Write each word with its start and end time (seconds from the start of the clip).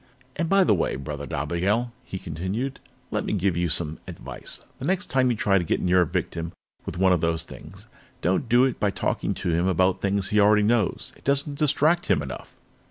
"And 0.35 0.49
by 0.49 0.63
the 0.63 0.73
way, 0.73 0.95
Brother 0.95 1.27
Dobigel," 1.27 1.91
he 2.03 2.17
continued, 2.17 2.79
"let 3.11 3.23
me 3.23 3.33
give 3.33 3.55
you 3.55 3.69
some 3.69 3.99
advice. 4.07 4.65
The 4.79 4.85
next 4.85 5.11
time 5.11 5.29
you 5.29 5.37
try 5.37 5.59
to 5.59 5.63
get 5.63 5.79
near 5.79 6.01
a 6.01 6.07
victim 6.07 6.53
with 6.87 6.97
one 6.97 7.13
of 7.13 7.21
those 7.21 7.43
things, 7.43 7.85
don't 8.23 8.49
do 8.49 8.63
it 8.63 8.79
by 8.79 8.89
talking 8.89 9.35
to 9.35 9.49
him 9.51 9.67
about 9.67 10.01
things 10.01 10.29
he 10.29 10.39
already 10.39 10.63
knows. 10.63 11.13
It 11.17 11.23
doesn't 11.23 11.59
distract 11.59 12.07
him 12.07 12.23
enough." 12.23 12.55